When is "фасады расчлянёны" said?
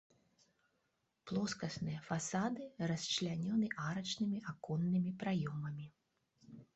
2.07-3.67